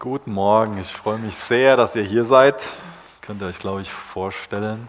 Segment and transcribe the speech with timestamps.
[0.00, 2.54] Guten Morgen, ich freue mich sehr, dass ihr hier seid.
[2.54, 4.88] Das könnt ihr euch, glaube ich, vorstellen.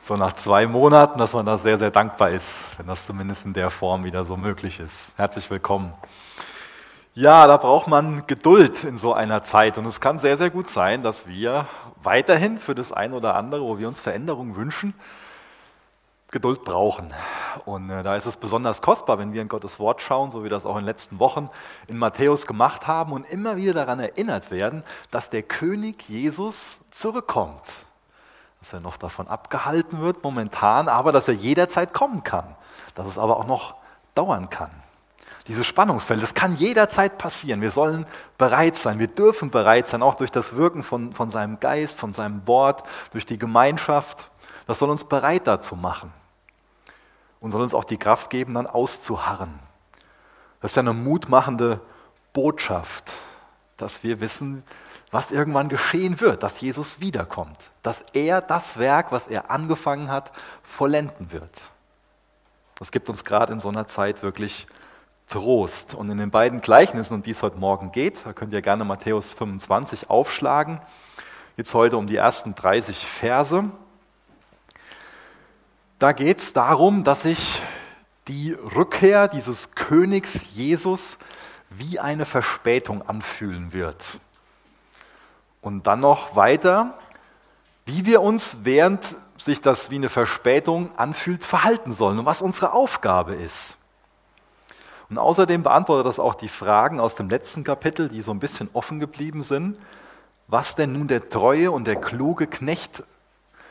[0.00, 3.52] So nach zwei Monaten, dass man da sehr, sehr dankbar ist, wenn das zumindest in
[3.52, 5.12] der Form wieder so möglich ist.
[5.18, 5.92] Herzlich willkommen.
[7.12, 10.70] Ja, da braucht man Geduld in so einer Zeit und es kann sehr, sehr gut
[10.70, 11.66] sein, dass wir
[12.02, 14.94] weiterhin für das eine oder andere, wo wir uns Veränderungen wünschen,
[16.30, 17.08] Geduld brauchen.
[17.64, 20.44] Und äh, da ist es besonders kostbar, wenn wir in Gottes Wort schauen, so wie
[20.44, 21.48] wir das auch in den letzten Wochen
[21.86, 27.62] in Matthäus gemacht haben und immer wieder daran erinnert werden, dass der König Jesus zurückkommt.
[28.60, 32.56] Dass er noch davon abgehalten wird momentan, aber dass er jederzeit kommen kann.
[32.94, 33.76] Dass es aber auch noch
[34.14, 34.70] dauern kann.
[35.46, 37.62] Dieses Spannungsfeld, das kann jederzeit passieren.
[37.62, 38.04] Wir sollen
[38.36, 42.12] bereit sein, wir dürfen bereit sein, auch durch das Wirken von, von seinem Geist, von
[42.12, 44.28] seinem Wort, durch die Gemeinschaft.
[44.68, 46.12] Das soll uns bereit dazu machen
[47.40, 49.58] und soll uns auch die Kraft geben, dann auszuharren.
[50.60, 51.80] Das ist ja eine mutmachende
[52.34, 53.10] Botschaft,
[53.78, 54.62] dass wir wissen,
[55.10, 60.32] was irgendwann geschehen wird, dass Jesus wiederkommt, dass er das Werk, was er angefangen hat,
[60.62, 61.62] vollenden wird.
[62.74, 64.66] Das gibt uns gerade in so einer Zeit wirklich
[65.28, 65.94] Trost.
[65.94, 68.84] Und in den beiden Gleichnissen, um die es heute Morgen geht, da könnt ihr gerne
[68.84, 70.80] Matthäus 25 aufschlagen,
[71.56, 73.70] es heute um die ersten 30 Verse.
[75.98, 77.60] Da geht es darum, dass sich
[78.28, 81.18] die Rückkehr dieses Königs Jesus
[81.70, 84.20] wie eine Verspätung anfühlen wird.
[85.60, 86.94] Und dann noch weiter,
[87.84, 92.72] wie wir uns, während sich das wie eine Verspätung anfühlt, verhalten sollen und was unsere
[92.72, 93.76] Aufgabe ist.
[95.10, 98.68] Und außerdem beantwortet das auch die Fragen aus dem letzten Kapitel, die so ein bisschen
[98.72, 99.76] offen geblieben sind.
[100.46, 103.02] Was denn nun der treue und der kluge Knecht,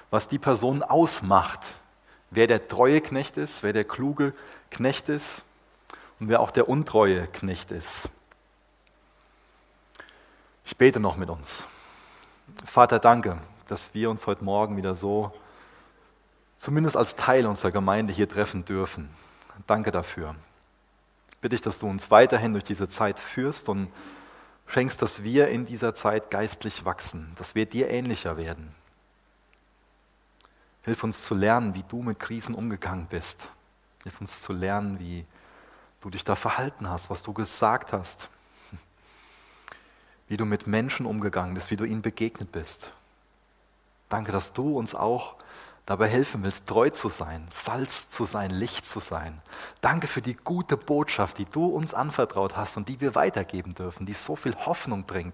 [0.09, 1.61] was die Person ausmacht,
[2.29, 4.33] wer der treue Knecht ist, wer der kluge
[4.69, 5.43] Knecht ist
[6.19, 8.09] und wer auch der untreue Knecht ist.
[10.65, 11.65] Ich bete noch mit uns.
[12.65, 15.31] Vater, danke, dass wir uns heute Morgen wieder so,
[16.57, 19.09] zumindest als Teil unserer Gemeinde hier treffen dürfen.
[19.65, 20.35] Danke dafür.
[21.41, 23.91] Bitte ich, dass du uns weiterhin durch diese Zeit führst und
[24.65, 28.75] schenkst, dass wir in dieser Zeit geistlich wachsen, dass wir dir ähnlicher werden.
[30.87, 33.49] Hilf uns zu lernen, wie du mit Krisen umgegangen bist.
[34.03, 35.25] Hilf uns zu lernen, wie
[35.99, 38.29] du dich da verhalten hast, was du gesagt hast.
[40.29, 42.93] Wie du mit Menschen umgegangen bist, wie du ihnen begegnet bist.
[44.07, 45.35] Danke, dass du uns auch
[45.87, 49.41] dabei helfen willst, treu zu sein, Salz zu sein, Licht zu sein.
[49.79, 54.05] Danke für die gute Botschaft, die du uns anvertraut hast und die wir weitergeben dürfen,
[54.05, 55.33] die so viel Hoffnung bringt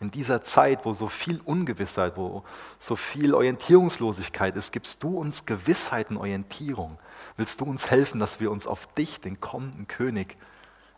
[0.00, 2.44] in dieser Zeit, wo so viel Ungewissheit, wo
[2.78, 4.72] so viel Orientierungslosigkeit ist.
[4.72, 6.98] Gibst du uns Gewissheit und Orientierung?
[7.38, 10.36] Willst du uns helfen, dass wir uns auf dich, den kommenden König,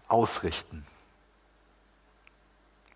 [0.09, 0.85] ausrichten?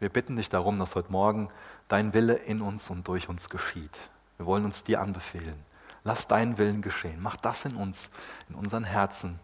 [0.00, 1.50] Wir bitten dich darum, dass heute Morgen
[1.86, 3.96] dein Wille in uns und durch uns geschieht.
[4.38, 5.69] Wir wollen uns dir anbefehlen.
[6.04, 7.18] Lass deinen Willen geschehen.
[7.20, 8.10] Mach das in uns,
[8.48, 9.38] in unseren Herzen,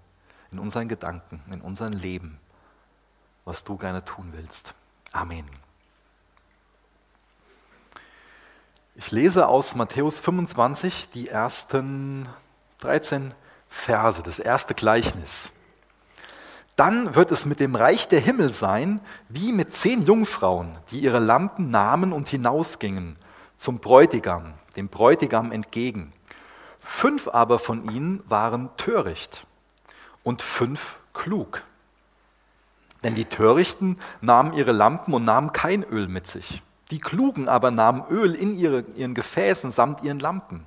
[0.50, 2.38] in unseren Gedanken, in unserem Leben,
[3.44, 4.74] was du gerne tun willst.
[5.12, 5.46] Amen.
[8.94, 12.26] Ich lese aus Matthäus 25 die ersten
[12.78, 13.34] 13
[13.68, 15.50] Verse, das erste Gleichnis.
[16.76, 21.18] Dann wird es mit dem Reich der Himmel sein, wie mit zehn Jungfrauen, die ihre
[21.18, 23.16] Lampen nahmen und hinausgingen
[23.56, 26.12] zum Bräutigam, dem Bräutigam entgegen.
[26.88, 29.44] Fünf aber von ihnen waren töricht
[30.22, 31.62] und fünf klug.
[33.02, 36.62] Denn die Törichten nahmen ihre Lampen und nahmen kein Öl mit sich.
[36.92, 40.64] Die Klugen aber nahmen Öl in ihre, ihren Gefäßen samt ihren Lampen.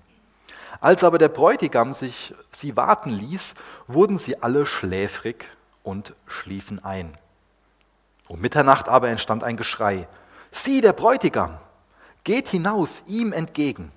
[0.81, 3.56] Als aber der Bräutigam sich sie warten ließ,
[3.88, 5.46] wurden sie alle schläfrig
[5.84, 7.18] und schliefen ein.
[8.28, 10.08] Um Mitternacht aber entstand ein Geschrei.
[10.52, 11.58] Sieh, der Bräutigam!
[12.25, 13.91] Geht hinaus ihm entgegen.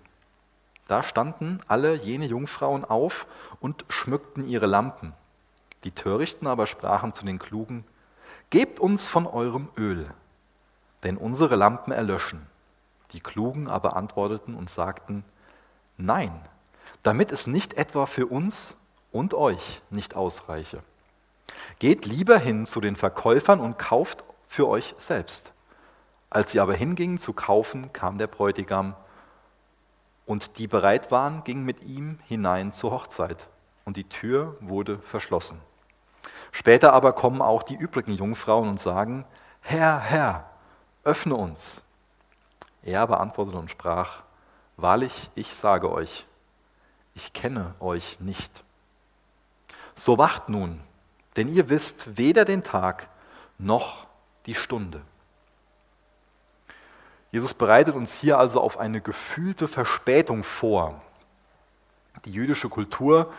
[0.89, 3.27] Da standen alle jene Jungfrauen auf
[3.61, 5.15] und schmückten ihre Lampen.
[5.85, 7.85] Die Törichten aber sprachen zu den Klugen,
[8.51, 10.11] Gebt uns von eurem Öl,
[11.05, 12.47] denn unsere Lampen erlöschen.
[13.13, 15.25] Die Klugen aber antworteten und sagten,
[15.97, 16.39] Nein,
[17.03, 18.77] damit es nicht etwa für uns
[19.11, 20.83] und euch nicht ausreiche.
[21.79, 25.53] Geht lieber hin zu den Verkäufern und kauft für euch selbst.
[26.31, 28.95] Als sie aber hingingen zu kaufen, kam der Bräutigam
[30.27, 33.49] und die bereit waren, gingen mit ihm hinein zur Hochzeit.
[33.85, 35.61] Und die Tür wurde verschlossen.
[36.53, 39.25] Später aber kommen auch die übrigen Jungfrauen und sagen,
[39.61, 40.51] Herr, Herr,
[41.05, 41.83] öffne uns.
[42.83, 44.23] Er aber antwortete und sprach,
[44.77, 46.27] Wahrlich, ich sage euch,
[47.15, 48.65] ich kenne euch nicht.
[49.95, 50.81] So wacht nun,
[51.37, 53.09] denn ihr wisst weder den Tag
[53.59, 54.07] noch
[54.47, 55.03] die Stunde.
[57.33, 61.01] Jesus bereitet uns hier also auf eine gefühlte Verspätung vor.
[62.27, 63.33] Die jüdische Kultur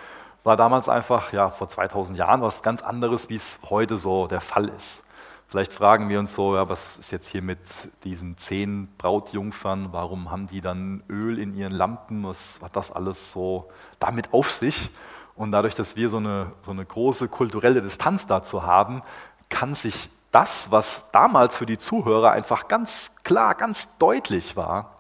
[0.44, 4.42] war damals einfach, ja, vor 2000 Jahren was ganz anderes, wie es heute so der
[4.42, 5.04] Fall ist.
[5.48, 7.60] Vielleicht fragen wir uns so, ja, was ist jetzt hier mit
[8.04, 9.90] diesen zehn Brautjungfern?
[9.92, 12.26] Warum haben die dann Öl in ihren Lampen?
[12.26, 13.70] Was hat das alles so
[14.00, 14.90] damit auf sich?
[15.36, 19.04] Und dadurch, dass wir so eine, so eine große kulturelle Distanz dazu haben,
[19.50, 24.96] kann sich das, was damals für die Zuhörer einfach ganz klar, ganz deutlich war,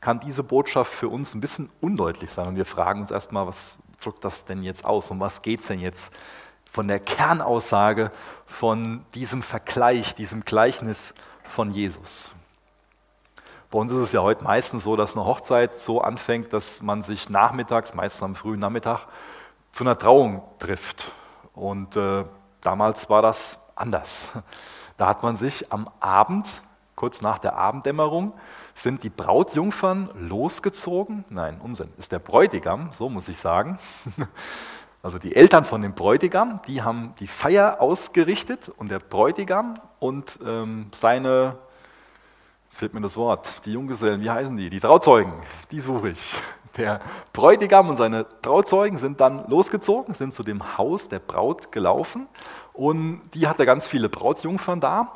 [0.00, 2.46] kann diese Botschaft für uns ein bisschen undeutlich sein.
[2.46, 5.10] Und wir fragen uns erstmal, was drückt das denn jetzt aus?
[5.10, 6.12] Um was geht es denn jetzt
[6.70, 8.12] von der Kernaussage
[8.46, 12.32] von diesem Vergleich, diesem Gleichnis von Jesus?
[13.72, 17.02] Bei uns ist es ja heute meistens so, dass eine Hochzeit so anfängt, dass man
[17.02, 19.08] sich nachmittags, meistens am frühen Nachmittag,
[19.72, 21.10] zu einer Trauung trifft.
[21.54, 22.24] Und äh,
[22.60, 24.30] damals war das anders.
[24.96, 26.46] Da hat man sich am Abend,
[26.94, 28.32] kurz nach der Abenddämmerung,
[28.76, 31.24] sind die Brautjungfern losgezogen.
[31.30, 33.80] Nein, Unsinn, ist der Bräutigam, so muss ich sagen.
[35.04, 40.38] Also die Eltern von dem Bräutigam, die haben die Feier ausgerichtet und der Bräutigam und
[40.46, 41.58] ähm, seine,
[42.70, 44.70] fehlt mir das Wort, die Junggesellen, wie heißen die?
[44.70, 45.34] Die Trauzeugen,
[45.70, 46.38] die suche ich.
[46.78, 47.00] Der
[47.32, 52.26] Bräutigam und seine Trauzeugen sind dann losgezogen, sind zu dem Haus der Braut gelaufen
[52.74, 55.12] und die hatte ganz viele Brautjungfern da.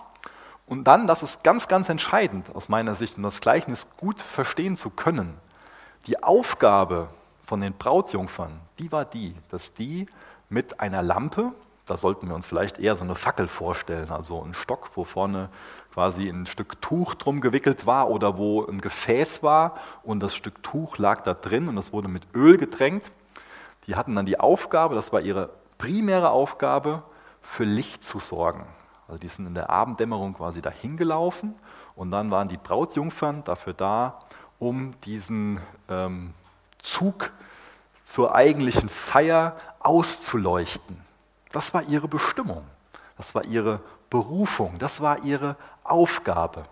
[0.67, 4.77] Und dann, das ist ganz, ganz entscheidend aus meiner Sicht, um das Gleichnis gut verstehen
[4.77, 5.39] zu können,
[6.07, 7.09] die Aufgabe
[7.45, 10.07] von den Brautjungfern, die war die, dass die
[10.49, 11.53] mit einer Lampe,
[11.87, 15.49] da sollten wir uns vielleicht eher so eine Fackel vorstellen, also ein Stock, wo vorne
[15.95, 20.63] quasi ein Stück Tuch drum gewickelt war oder wo ein Gefäß war und das Stück
[20.63, 23.11] Tuch lag da drin und das wurde mit Öl getränkt.
[23.87, 27.03] Die hatten dann die Aufgabe, das war ihre primäre Aufgabe,
[27.49, 28.67] für Licht zu sorgen.
[29.09, 31.55] Also die sind in der Abenddämmerung quasi dahin gelaufen
[31.97, 34.21] und dann waren die Brautjungfern dafür da,
[34.59, 36.35] um diesen ähm,
[36.83, 37.33] Zug
[38.05, 41.01] zur eigentlichen Feier auszuleuchten.
[41.51, 42.65] Das war ihre Bestimmung,
[43.17, 43.81] das war ihre
[44.11, 46.65] Berufung, das war ihre Aufgabe.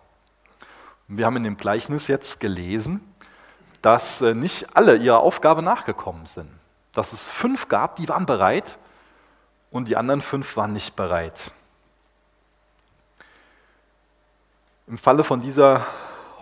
[1.09, 3.01] Und wir haben in dem Gleichnis jetzt gelesen,
[3.81, 6.51] dass äh, nicht alle ihrer Aufgabe nachgekommen sind.
[6.93, 8.79] Dass es fünf gab, die waren bereit
[9.77, 11.53] und die anderen fünf waren nicht bereit.
[14.87, 15.87] Im Falle von dieser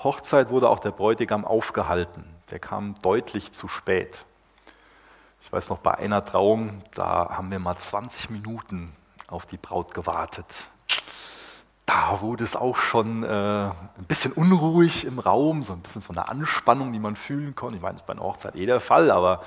[0.03, 2.27] Hochzeit wurde auch der Bräutigam aufgehalten.
[2.51, 4.25] Der kam deutlich zu spät.
[5.43, 8.95] Ich weiß noch, bei einer Trauung, da haben wir mal 20 Minuten
[9.29, 10.69] auf die Braut gewartet.
[11.87, 16.13] Da wurde es auch schon äh, ein bisschen unruhig im Raum, so ein bisschen so
[16.13, 17.77] eine Anspannung, die man fühlen konnte.
[17.77, 19.43] Ich meine, das ist bei einer Hochzeit eh der Fall, aber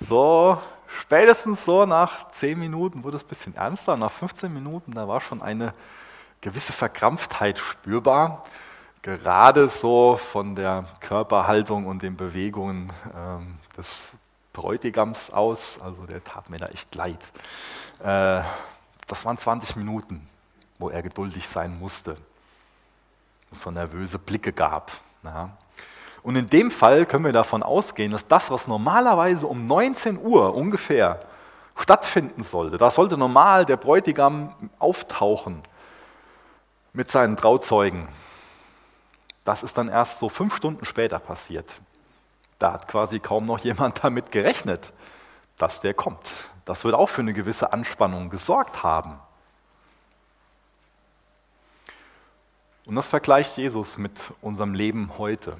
[0.00, 0.58] so
[1.00, 3.96] spätestens so nach 10 Minuten wurde es ein bisschen ernster.
[3.96, 5.74] Nach 15 Minuten, da war schon eine
[6.40, 8.44] gewisse Verkrampftheit spürbar,
[9.02, 14.12] gerade so von der Körperhaltung und den Bewegungen ähm, des
[14.52, 15.80] Bräutigams aus.
[15.80, 17.20] Also der tat mir da echt leid.
[18.00, 18.42] Äh,
[19.06, 20.28] das waren 20 Minuten,
[20.78, 22.16] wo er geduldig sein musste,
[23.50, 24.92] wo es so nervöse Blicke gab.
[25.22, 25.50] Ja.
[26.24, 30.54] Und in dem Fall können wir davon ausgehen, dass das, was normalerweise um 19 Uhr
[30.54, 31.20] ungefähr
[31.76, 35.62] stattfinden sollte, da sollte normal der Bräutigam auftauchen
[36.94, 38.08] mit seinen Trauzeugen.
[39.44, 41.70] Das ist dann erst so fünf Stunden später passiert.
[42.58, 44.94] Da hat quasi kaum noch jemand damit gerechnet,
[45.58, 46.30] dass der kommt.
[46.64, 49.20] Das wird auch für eine gewisse Anspannung gesorgt haben.
[52.86, 55.58] Und das vergleicht Jesus mit unserem Leben heute.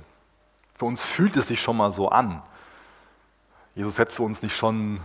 [0.84, 2.42] Für uns fühlt es sich schon mal so an.
[3.74, 5.00] Jesus hätte uns nicht schon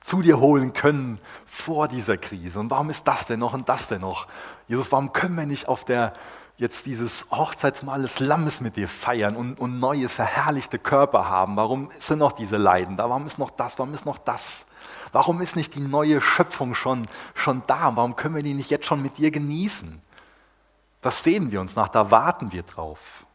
[0.00, 2.60] zu dir holen können vor dieser Krise.
[2.60, 4.28] Und warum ist das denn noch und das denn noch?
[4.68, 6.12] Jesus, warum können wir nicht auf der
[6.56, 11.56] jetzt dieses Hochzeitsmahl des Lammes mit dir feiern und, und neue verherrlichte Körper haben?
[11.56, 13.10] Warum sind noch diese Leiden da?
[13.10, 13.80] Warum ist noch das?
[13.80, 14.66] Warum ist noch das?
[15.10, 17.96] Warum ist nicht die neue Schöpfung schon, schon da?
[17.96, 20.00] Warum können wir die nicht jetzt schon mit dir genießen?
[21.00, 23.26] Das sehen wir uns nach, da warten wir drauf.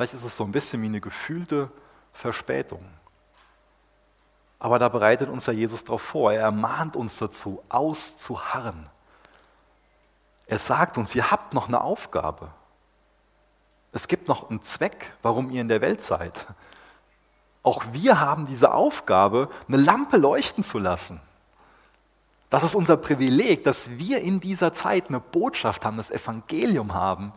[0.00, 1.70] Vielleicht ist es so ein bisschen wie eine gefühlte
[2.14, 2.82] Verspätung.
[4.58, 6.32] Aber da bereitet uns ja Jesus darauf vor.
[6.32, 8.88] Er ermahnt uns dazu, auszuharren.
[10.46, 12.48] Er sagt uns, ihr habt noch eine Aufgabe.
[13.92, 16.46] Es gibt noch einen Zweck, warum ihr in der Welt seid.
[17.62, 21.20] Auch wir haben diese Aufgabe, eine Lampe leuchten zu lassen.
[22.48, 27.34] Das ist unser Privileg, dass wir in dieser Zeit eine Botschaft haben, das Evangelium haben,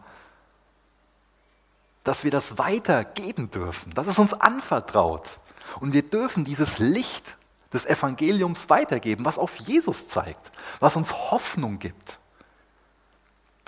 [2.03, 3.93] dass wir das weitergeben dürfen.
[3.93, 5.39] Das ist uns anvertraut.
[5.79, 7.37] Und wir dürfen dieses Licht
[7.71, 12.19] des Evangeliums weitergeben, was auf Jesus zeigt, was uns Hoffnung gibt.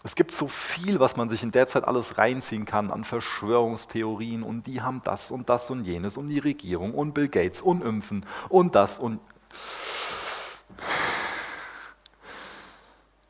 [0.04, 4.44] Es gibt so viel, was man sich in der Zeit alles reinziehen kann an Verschwörungstheorien
[4.44, 7.82] und die haben das und das und jenes und die Regierung und Bill Gates und
[7.82, 9.20] Impfen und das und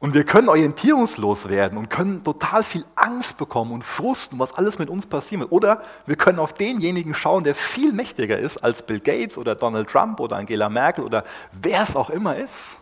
[0.06, 4.54] und wir können orientierungslos werden und können total viel Angst bekommen und Frust und was
[4.54, 5.52] alles mit uns passieren wird.
[5.52, 9.90] Oder wir können auf denjenigen schauen, der viel mächtiger ist als Bill Gates oder Donald
[9.90, 11.24] Trump oder Angela Merkel oder
[11.60, 12.78] wer es auch immer ist.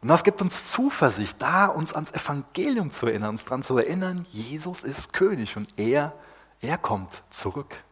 [0.00, 4.24] Und das gibt uns Zuversicht, da uns ans Evangelium zu erinnern, uns daran zu erinnern,
[4.30, 6.12] Jesus ist König und er,
[6.60, 7.82] er kommt zurück.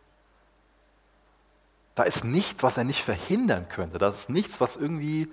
[1.96, 3.98] Da ist nichts, was er nicht verhindern könnte.
[3.98, 5.26] Das ist nichts, was irgendwie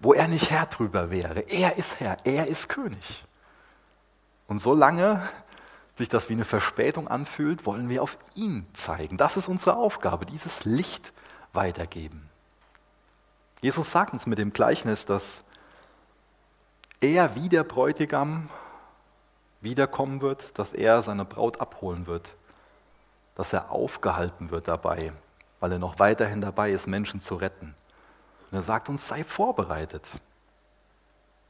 [0.00, 1.40] wo er nicht Herr drüber wäre.
[1.40, 3.24] Er ist Herr, er ist König.
[4.46, 5.26] Und solange
[5.96, 9.16] sich das wie eine Verspätung anfühlt, wollen wir auf ihn zeigen.
[9.16, 11.12] Das ist unsere Aufgabe, dieses Licht
[11.52, 12.28] weitergeben.
[13.60, 15.44] Jesus sagt uns mit dem Gleichnis, dass
[17.00, 18.50] er wie der Bräutigam
[19.60, 22.28] wiederkommen wird, dass er seine Braut abholen wird,
[23.36, 25.12] dass er aufgehalten wird dabei,
[25.60, 27.74] weil er noch weiterhin dabei ist, Menschen zu retten.
[28.54, 30.06] Und er sagt uns, sei vorbereitet.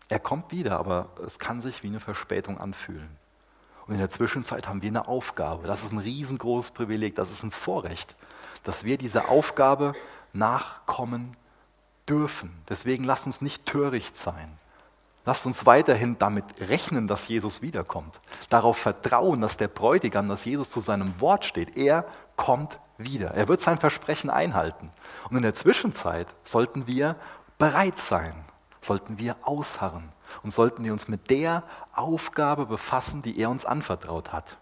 [0.08, 3.10] Er kommt wieder, aber es kann sich wie eine Verspätung anfühlen.
[3.86, 5.66] Und in der Zwischenzeit haben wir eine Aufgabe.
[5.66, 8.16] Das ist ein riesengroßes Privileg, das ist ein Vorrecht,
[8.62, 9.92] dass wir dieser Aufgabe
[10.32, 11.36] nachkommen
[12.08, 12.56] dürfen.
[12.70, 14.56] Deswegen lasst uns nicht töricht sein.
[15.26, 18.18] Lasst uns weiterhin damit rechnen, dass Jesus wiederkommt.
[18.48, 21.76] Darauf vertrauen, dass der Bräutigam, dass Jesus zu seinem Wort steht.
[21.76, 22.06] Er
[22.36, 23.32] kommt wieder.
[23.32, 24.90] Er wird sein Versprechen einhalten.
[25.28, 27.16] Und in der Zwischenzeit sollten wir
[27.58, 28.34] bereit sein,
[28.80, 30.10] sollten wir ausharren
[30.42, 31.62] und sollten wir uns mit der
[31.94, 34.58] Aufgabe befassen, die er uns anvertraut hat.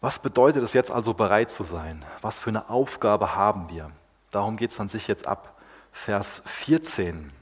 [0.00, 2.04] Was bedeutet es jetzt also bereit zu sein?
[2.20, 3.90] Was für eine Aufgabe haben wir?
[4.30, 5.58] Darum geht es an sich jetzt ab.
[5.90, 7.32] Vers 14.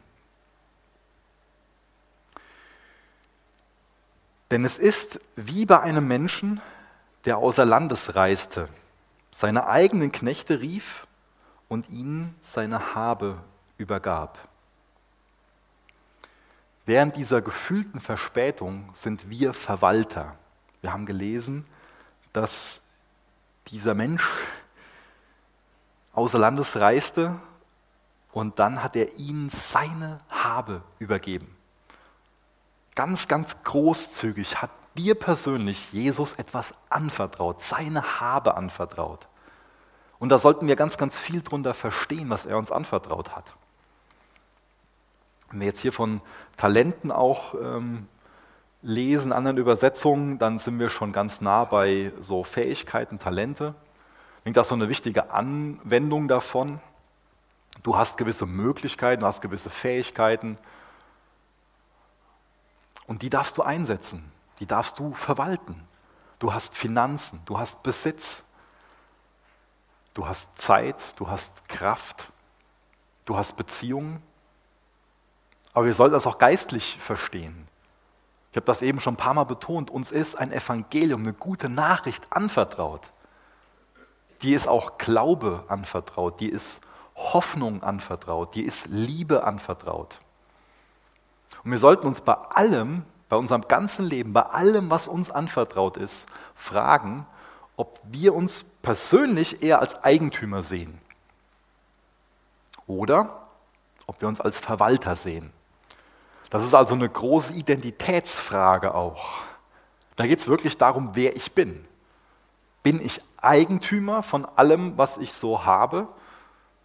[4.50, 6.61] Denn es ist wie bei einem Menschen,
[7.25, 8.69] der außer Landes reiste,
[9.30, 11.06] seine eigenen Knechte rief
[11.68, 13.42] und ihnen seine Habe
[13.78, 14.49] übergab.
[16.85, 20.37] Während dieser gefühlten Verspätung sind wir Verwalter.
[20.80, 21.66] Wir haben gelesen,
[22.33, 22.80] dass
[23.66, 24.25] dieser Mensch
[26.12, 27.40] außer Landes reiste
[28.33, 31.56] und dann hat er ihnen seine Habe übergeben.
[32.95, 39.29] Ganz, ganz großzügig hat dir persönlich Jesus etwas anvertraut, seine Habe anvertraut.
[40.19, 43.55] Und da sollten wir ganz, ganz viel drunter verstehen, was er uns anvertraut hat.
[45.50, 46.21] Wenn wir jetzt hier von
[46.57, 48.09] Talenten auch ähm,
[48.83, 53.75] lesen, anderen Übersetzungen, dann sind wir schon ganz nah bei so Fähigkeiten, Talente.
[54.38, 56.81] Ich denke, das ist so eine wichtige Anwendung davon.
[57.83, 60.59] Du hast gewisse Möglichkeiten, du hast gewisse Fähigkeiten
[63.07, 65.87] und die darfst du einsetzen, die darfst du verwalten.
[66.39, 68.45] Du hast Finanzen, du hast Besitz,
[70.17, 72.33] Du hast Zeit, du hast Kraft,
[73.27, 74.23] du hast Beziehungen.
[75.75, 77.69] Aber wir sollten das auch geistlich verstehen.
[78.51, 79.91] Ich habe das eben schon ein paar Mal betont.
[79.91, 83.03] Uns ist ein Evangelium, eine gute Nachricht anvertraut.
[84.41, 86.81] Die ist auch Glaube anvertraut, die ist
[87.15, 90.19] Hoffnung anvertraut, die ist Liebe anvertraut.
[91.63, 95.97] Und wir sollten uns bei allem, bei unserem ganzen Leben, bei allem, was uns anvertraut
[95.97, 97.26] ist, fragen,
[97.76, 101.00] ob wir uns persönlich eher als Eigentümer sehen
[102.87, 103.49] oder
[104.06, 105.52] ob wir uns als Verwalter sehen.
[106.50, 109.42] Das ist also eine große Identitätsfrage auch.
[110.14, 111.85] Da geht es wirklich darum, wer ich bin.
[112.83, 116.09] Bin ich Eigentümer von allem, was ich so habe?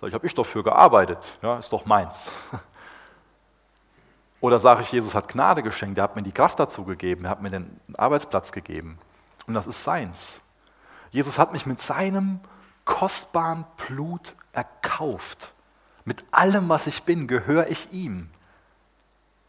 [0.02, 2.32] Ich habe ich dafür gearbeitet, ja, ist doch meins.
[4.42, 7.32] Oder sage ich, Jesus hat Gnade geschenkt, er hat mir die Kraft dazu gegeben, er
[7.32, 8.98] hat mir den Arbeitsplatz gegeben
[9.48, 10.42] und das ist seins.
[11.12, 12.40] Jesus hat mich mit seinem
[12.84, 15.54] kostbaren Blut erkauft.
[16.06, 18.32] Mit allem, was ich bin, gehöre ich ihm.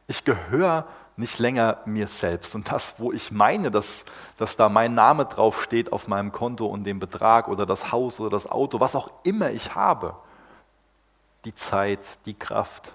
[0.07, 2.55] Ich gehöre nicht länger mir selbst.
[2.55, 4.05] Und das, wo ich meine, dass,
[4.37, 8.31] dass da mein Name draufsteht auf meinem Konto und dem Betrag oder das Haus oder
[8.31, 10.17] das Auto, was auch immer ich habe,
[11.45, 12.95] die Zeit, die Kraft,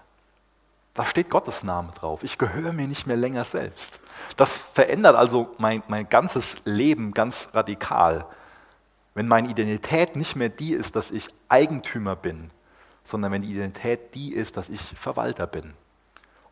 [0.97, 2.23] da steht Gottes Name drauf.
[2.23, 3.99] Ich gehöre mir nicht mehr länger selbst.
[4.35, 8.25] Das verändert also mein, mein ganzes Leben ganz radikal.
[9.13, 12.49] Wenn meine Identität nicht mehr die ist, dass ich Eigentümer bin,
[13.03, 15.75] sondern wenn die Identität die ist, dass ich Verwalter bin.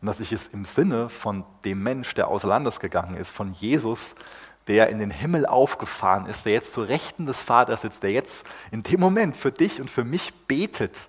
[0.00, 3.52] Und dass ich es im Sinne von dem Mensch, der außer Landes gegangen ist, von
[3.52, 4.14] Jesus,
[4.68, 8.46] der in den Himmel aufgefahren ist, der jetzt zur Rechten des Vaters sitzt, der jetzt
[8.70, 11.08] in dem Moment für dich und für mich betet,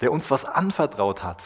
[0.00, 1.42] der uns was anvertraut hat.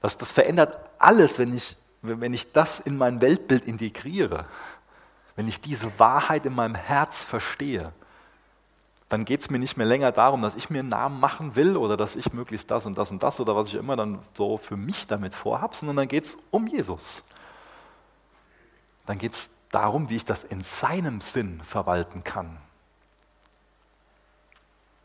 [0.00, 4.46] Das, das verändert alles, wenn ich, wenn ich das in mein Weltbild integriere.
[5.34, 7.92] Wenn ich diese Wahrheit in meinem Herz verstehe,
[9.08, 11.76] dann geht es mir nicht mehr länger darum, dass ich mir einen Namen machen will
[11.76, 14.58] oder dass ich möglichst das und das und das oder was ich immer dann so
[14.58, 17.22] für mich damit vorhabe, sondern dann geht es um Jesus.
[19.04, 22.58] Dann geht es darum, wie ich das in seinem Sinn verwalten kann.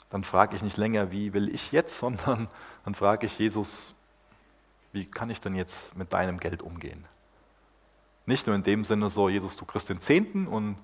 [0.10, 2.48] Dann frage ich nicht länger, wie will ich jetzt, sondern
[2.86, 3.96] dann frage ich Jesus,
[4.92, 7.06] wie kann ich denn jetzt mit deinem Geld umgehen?
[8.26, 10.78] Nicht nur in dem Sinne so, Jesus, du kriegst den Zehnten und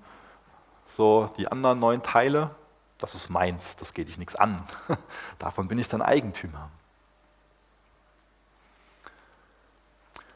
[0.88, 2.54] so die anderen neun Teile,
[2.98, 4.64] das ist meins, das geht dich nichts an.
[5.38, 6.70] Davon bin ich dann Eigentümer.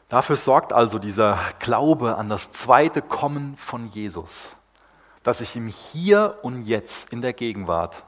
[0.07, 4.55] Dafür sorgt also dieser Glaube an das zweite Kommen von Jesus,
[5.23, 8.03] dass ich ihm hier und jetzt in der Gegenwart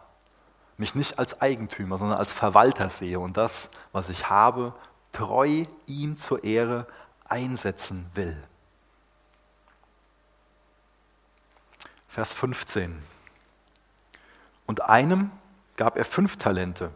[0.78, 4.74] mich nicht als Eigentümer, sondern als Verwalter sehe und das, was ich habe,
[5.16, 6.88] treu ihm zur Ehre
[7.24, 8.36] einsetzen will.
[12.08, 13.02] Vers 15.
[14.66, 15.32] Und einem
[15.78, 16.92] gab er fünf Talente,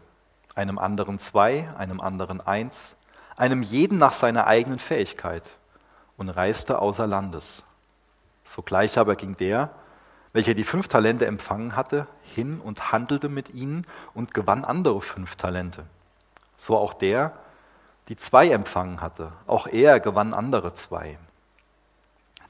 [0.54, 2.96] einem anderen zwei, einem anderen eins,
[3.36, 5.44] einem jeden nach seiner eigenen Fähigkeit
[6.16, 7.64] und reiste außer Landes.
[8.44, 9.70] Sogleich aber ging der,
[10.32, 15.36] welcher die fünf Talente empfangen hatte, hin und handelte mit ihnen und gewann andere fünf
[15.36, 15.86] Talente.
[16.56, 17.32] So auch der,
[18.08, 21.18] die zwei empfangen hatte, auch er gewann andere zwei.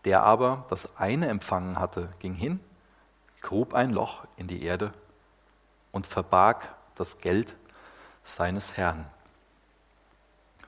[0.04, 2.60] Der aber das eine empfangen hatte, ging hin,
[3.42, 4.92] grub ein Loch in die Erde
[5.92, 7.56] und verbarg das Geld
[8.24, 9.06] seines Herrn.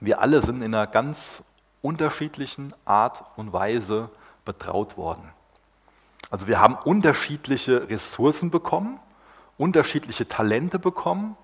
[0.01, 1.43] Wir alle sind in einer ganz
[1.81, 4.11] unterschiedlichen Art und Weise
[4.45, 5.31] betraut worden.
[6.31, 8.99] Also wir haben unterschiedliche Ressourcen bekommen,
[9.59, 11.37] unterschiedliche Talente bekommen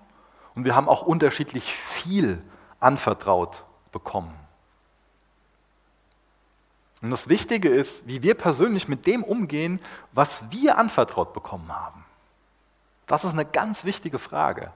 [0.55, 2.41] und wir haben auch unterschiedlich viel
[2.79, 4.33] anvertraut bekommen.
[7.01, 9.79] Und das Wichtige ist, wie wir persönlich mit dem umgehen,
[10.11, 12.03] was wir anvertraut bekommen haben.
[13.07, 14.71] Das ist eine ganz wichtige Frage.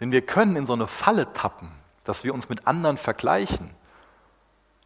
[0.00, 1.70] Denn wir können in so eine Falle tappen,
[2.04, 3.70] dass wir uns mit anderen vergleichen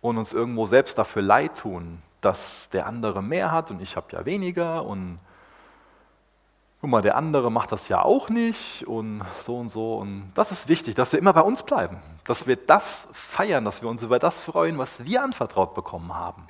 [0.01, 4.07] und uns irgendwo selbst dafür leid tun, dass der andere mehr hat und ich habe
[4.13, 5.19] ja weniger und
[6.81, 9.97] guck mal, der andere macht das ja auch nicht und so und so.
[9.97, 13.83] Und das ist wichtig, dass wir immer bei uns bleiben, dass wir das feiern, dass
[13.83, 16.47] wir uns über das freuen, was wir anvertraut bekommen haben.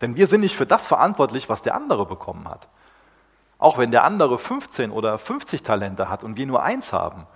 [0.00, 2.68] Denn wir sind nicht für das verantwortlich, was der andere bekommen hat.
[3.58, 7.26] Auch wenn der andere 15 oder 50 Talente hat und wir nur eins haben.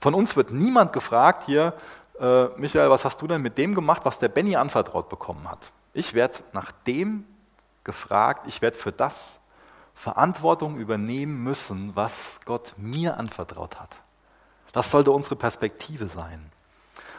[0.00, 1.74] Von uns wird niemand gefragt hier,
[2.20, 5.72] äh, Michael, was hast du denn mit dem gemacht, was der Benny anvertraut bekommen hat?
[5.94, 7.24] Ich werde nach dem
[7.84, 9.40] gefragt, ich werde für das
[9.94, 13.96] Verantwortung übernehmen müssen, was Gott mir anvertraut hat.
[14.72, 16.51] Das sollte unsere Perspektive sein.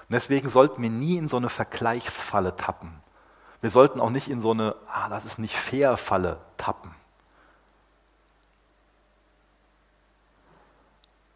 [0.09, 3.01] Und deswegen sollten wir nie in so eine Vergleichsfalle tappen.
[3.61, 6.93] Wir sollten auch nicht in so eine, ah, das ist nicht fair Falle tappen.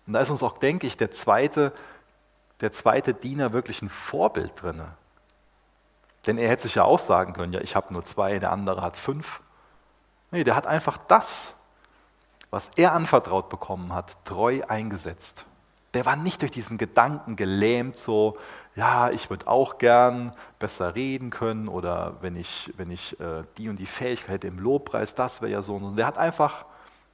[0.06, 1.74] Und da ist uns auch, denke ich, der zweite,
[2.62, 4.88] der zweite Diener wirklich ein Vorbild drin.
[6.26, 8.82] Denn er hätte sich ja auch sagen können, ja, ich habe nur zwei, der andere
[8.82, 9.42] hat fünf.
[10.32, 11.56] Nee, der hat einfach das,
[12.50, 15.46] was er anvertraut bekommen hat, treu eingesetzt.
[15.94, 18.38] Der war nicht durch diesen Gedanken gelähmt, so,
[18.76, 23.70] ja, ich würde auch gern besser reden können oder wenn ich, wenn ich äh, die
[23.70, 25.76] und die Fähigkeit hätte im Lobpreis, das wäre ja so.
[25.76, 26.66] Und der hat einfach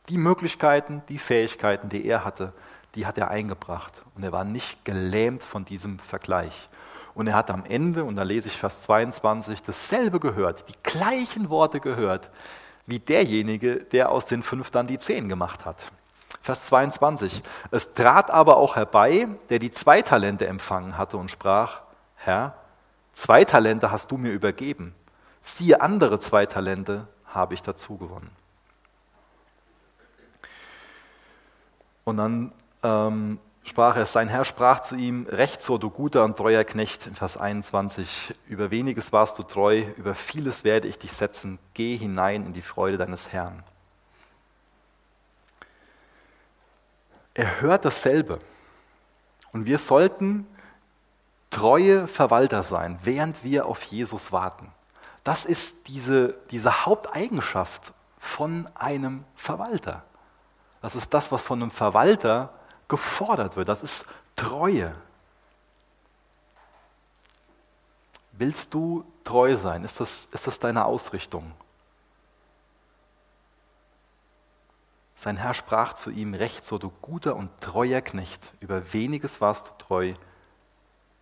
[0.10, 2.52] die Möglichkeiten, die Fähigkeiten, die er hatte,
[2.96, 4.04] die hat er eingebracht.
[4.16, 6.70] Und er war nicht gelähmt von diesem Vergleich.
[7.16, 11.50] Und er hat am Ende, und da lese ich Vers 22, dasselbe gehört, die gleichen
[11.50, 12.30] Worte gehört,
[12.86, 15.92] wie derjenige, der aus den fünf dann die zehn gemacht hat.
[16.44, 17.42] Vers 22.
[17.72, 21.84] Es trat aber auch herbei, der die zwei Talente empfangen hatte und sprach,
[22.18, 22.54] Herr,
[23.14, 24.94] zwei Talente hast du mir übergeben.
[25.42, 28.30] Siehe, andere zwei Talente habe ich dazu gewonnen.
[32.04, 32.52] Und dann
[32.84, 37.08] ähm, sprach er, sein Herr sprach zu ihm, recht so, du guter und treuer Knecht,
[37.08, 41.96] in Vers 21, über weniges warst du treu, über vieles werde ich dich setzen, geh
[41.96, 43.64] hinein in die Freude deines Herrn.
[47.34, 48.40] Er hört dasselbe.
[49.52, 50.48] Und wir sollten
[51.50, 54.72] treue Verwalter sein, während wir auf Jesus warten.
[55.24, 60.04] Das ist diese, diese Haupteigenschaft von einem Verwalter.
[60.82, 62.54] Das ist das, was von einem Verwalter
[62.88, 63.70] gefordert wird.
[63.70, 64.94] Das ist Treue.
[68.32, 69.84] Willst du treu sein?
[69.84, 71.52] Ist das, ist das deine Ausrichtung?
[75.24, 79.70] Sein Herr sprach zu ihm, recht so, du guter und treuer Knecht, über weniges warst
[79.70, 80.16] du treu,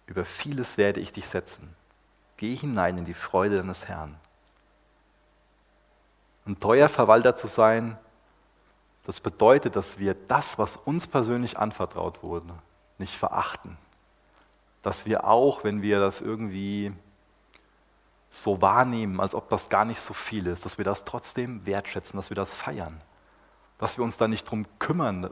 [0.07, 1.75] über vieles werde ich dich setzen.
[2.37, 4.19] Geh hinein in die Freude deines Herrn.
[6.47, 7.95] Ein treuer Verwalter zu sein,
[9.05, 12.55] das bedeutet, dass wir das, was uns persönlich anvertraut wurde,
[12.97, 13.77] nicht verachten.
[14.81, 16.91] Dass wir auch, wenn wir das irgendwie
[18.31, 22.17] so wahrnehmen, als ob das gar nicht so viel ist, dass wir das trotzdem wertschätzen,
[22.17, 22.99] dass wir das feiern.
[23.81, 25.29] Dass wir uns da nicht drum kümmern,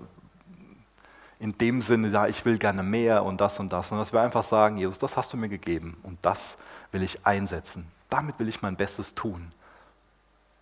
[1.39, 4.21] in dem Sinne, ja, ich will gerne mehr und das und das, sondern dass wir
[4.21, 6.57] einfach sagen, Jesus, das hast du mir gegeben und das
[6.91, 7.89] will ich einsetzen.
[8.09, 9.53] Damit will ich mein Bestes tun.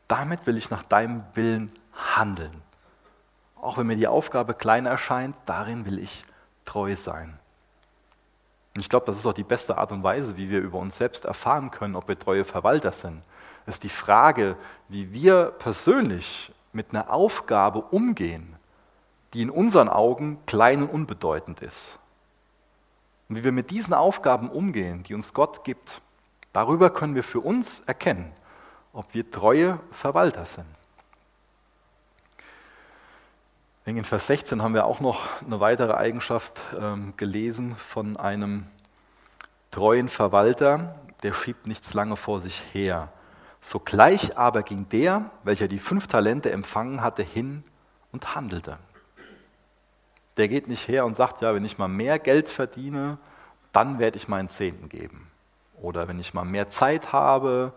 [0.08, 1.71] Damit will ich nach deinem Willen
[2.15, 2.62] handeln.
[3.56, 6.23] Auch wenn mir die Aufgabe klein erscheint, darin will ich
[6.65, 7.39] treu sein.
[8.76, 10.97] Und ich glaube, das ist auch die beste Art und Weise, wie wir über uns
[10.97, 13.23] selbst erfahren können, ob wir treue Verwalter sind.
[13.65, 14.58] Es ist die Frage,
[14.89, 18.55] wie wir persönlich mit einer Aufgabe umgehen,
[19.33, 21.99] die in unseren Augen klein und unbedeutend ist.
[23.27, 26.01] Und wie wir mit diesen Aufgaben umgehen, die uns Gott gibt,
[26.53, 28.31] darüber können wir für uns erkennen,
[28.93, 30.67] ob wir treue Verwalter sind.
[33.85, 38.67] In Vers 16 haben wir auch noch eine weitere Eigenschaft ähm, gelesen von einem
[39.71, 43.09] treuen Verwalter, der schiebt nichts lange vor sich her.
[43.62, 47.63] Sogleich aber ging der, welcher die fünf Talente empfangen hatte, hin
[48.12, 48.78] und handelte.
[50.38, 53.17] Der geht nicht her und sagt, ja, wenn ich mal mehr Geld verdiene,
[53.74, 55.28] dann werde ich meinen Zehnten geben.
[55.82, 57.74] Oder wenn ich mal mehr Zeit habe,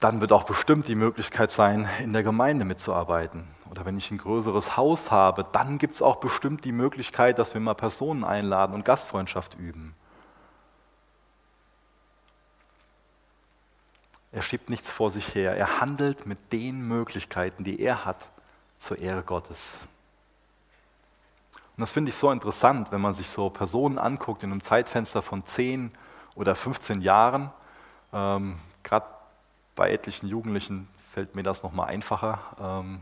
[0.00, 3.46] dann wird auch bestimmt die Möglichkeit sein, in der Gemeinde mitzuarbeiten.
[3.70, 7.54] Oder wenn ich ein größeres Haus habe, dann gibt es auch bestimmt die Möglichkeit, dass
[7.54, 9.94] wir mal Personen einladen und Gastfreundschaft üben.
[14.32, 15.56] Er schiebt nichts vor sich her.
[15.56, 18.28] Er handelt mit den Möglichkeiten, die er hat,
[18.78, 19.78] zur Ehre Gottes.
[21.76, 25.22] Und das finde ich so interessant, wenn man sich so Personen anguckt in einem Zeitfenster
[25.22, 25.92] von 10
[26.34, 27.50] oder 15 Jahren.
[28.12, 29.06] Ähm, Gerade
[29.76, 32.38] bei etlichen Jugendlichen fällt mir das nochmal einfacher.
[32.60, 33.00] Ähm,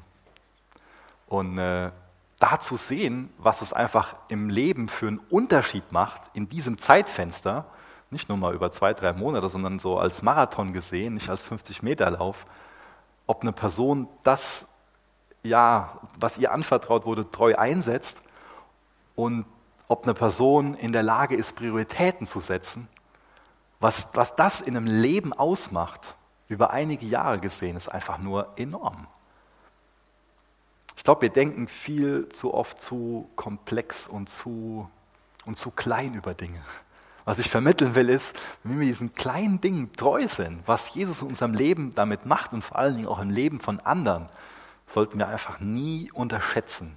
[1.27, 1.91] und äh,
[2.41, 7.67] da zu sehen, was es einfach im Leben für einen Unterschied macht in diesem Zeitfenster,
[8.11, 12.47] nicht nur mal über zwei, drei Monate, sondern so als Marathon gesehen, nicht als 50-Meter-Lauf,
[13.27, 14.67] ob eine Person das,
[15.43, 18.23] ja, was ihr anvertraut wurde, treu einsetzt
[19.15, 19.45] und
[19.87, 22.89] ob eine Person in der Lage ist, Prioritäten zu setzen,
[23.79, 26.15] was, was das in einem Leben ausmacht,
[26.49, 29.07] über einige Jahre gesehen, ist einfach nur enorm.
[30.97, 34.91] Ich glaube, wir denken viel zu oft zu komplex und zu,
[35.47, 36.63] und zu klein über Dinge.
[37.31, 41.29] Was ich vermitteln will, ist, wenn wir diesen kleinen Dingen treu sind, was Jesus in
[41.29, 44.29] unserem Leben damit macht und vor allen Dingen auch im Leben von anderen,
[44.89, 46.97] sollten wir einfach nie unterschätzen.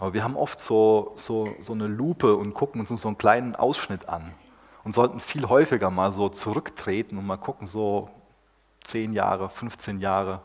[0.00, 3.54] Aber wir haben oft so, so, so eine Lupe und gucken uns so einen kleinen
[3.54, 4.32] Ausschnitt an
[4.82, 8.10] und sollten viel häufiger mal so zurücktreten und mal gucken, so
[8.88, 10.40] 10 Jahre, 15 Jahre.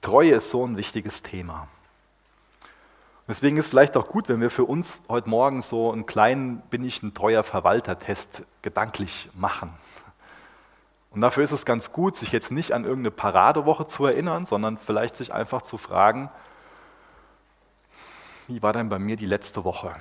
[0.00, 1.68] Treue ist so ein wichtiges Thema.
[3.28, 6.82] Deswegen ist vielleicht auch gut, wenn wir für uns heute Morgen so einen kleinen, bin
[6.82, 9.74] ich ein treuer Verwalter-Test gedanklich machen.
[11.10, 14.78] Und dafür ist es ganz gut, sich jetzt nicht an irgendeine Paradewoche zu erinnern, sondern
[14.78, 16.30] vielleicht sich einfach zu fragen,
[18.46, 19.94] wie war denn bei mir die letzte Woche?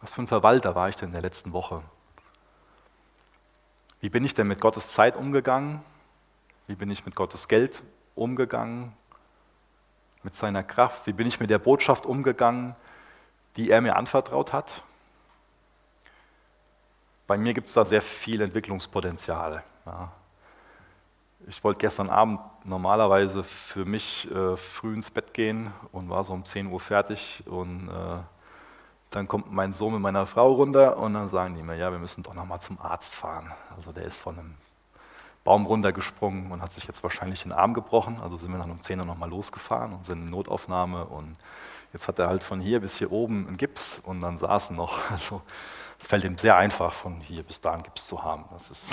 [0.00, 1.82] Was für ein Verwalter war ich denn in der letzten Woche?
[4.00, 5.82] Wie bin ich denn mit Gottes Zeit umgegangen?
[6.68, 7.82] Wie bin ich mit Gottes Geld
[8.14, 8.94] umgegangen?
[10.22, 11.06] Mit seiner Kraft?
[11.06, 12.74] Wie bin ich mit der Botschaft umgegangen,
[13.56, 14.82] die er mir anvertraut hat?
[17.26, 19.62] Bei mir gibt es da sehr viel Entwicklungspotenzial.
[19.84, 20.12] Ja.
[21.46, 26.32] Ich wollte gestern Abend normalerweise für mich äh, früh ins Bett gehen und war so
[26.32, 28.18] um 10 Uhr fertig und äh,
[29.10, 31.98] dann kommt mein Sohn mit meiner Frau runter und dann sagen die mir, ja, wir
[31.98, 33.52] müssen doch nochmal zum Arzt fahren.
[33.76, 34.54] Also der ist von einem
[35.44, 38.20] Baum runtergesprungen und hat sich jetzt wahrscheinlich den Arm gebrochen.
[38.20, 41.36] Also sind wir dann um 10 Uhr nochmal losgefahren und sind in Notaufnahme und
[41.92, 44.98] jetzt hat er halt von hier bis hier oben einen Gips und dann saßen noch.
[45.10, 45.42] Also
[46.00, 48.44] es fällt ihm sehr einfach, von hier bis da einen Gips zu haben.
[48.52, 48.92] Das ist,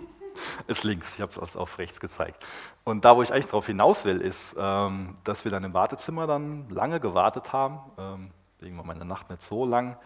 [0.66, 2.44] ist links, ich habe es auf rechts gezeigt.
[2.82, 6.26] Und da, wo ich eigentlich darauf hinaus will, ist, ähm, dass wir dann im Wartezimmer
[6.26, 7.78] dann lange gewartet haben.
[7.96, 9.96] Ähm, Deswegen war meine Nacht nicht so lang.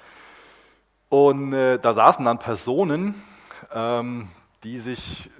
[1.08, 3.14] Und äh, da saßen dann Personen,
[3.72, 4.28] ähm,
[4.64, 5.30] die sich